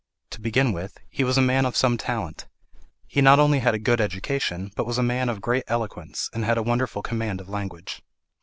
To 0.31 0.41
begin 0.41 0.71
with, 0.71 0.97
he 1.11 1.23
was 1.23 1.37
a 1.37 1.43
man 1.43 1.63
of 1.63 1.77
some 1.77 1.95
talent. 1.95 2.47
He 3.05 3.21
not 3.21 3.37
only 3.37 3.59
had 3.59 3.75
a 3.75 3.77
good 3.77 4.01
education, 4.01 4.71
but 4.75 4.87
was 4.87 4.97
a 4.97 5.03
man 5.03 5.29
of 5.29 5.41
great 5.41 5.63
eloquence, 5.67 6.27
and 6.33 6.43
had 6.43 6.57
a 6.57 6.63
wonderful 6.63 7.03
command 7.03 7.39
of 7.39 7.47
language. 7.47 8.01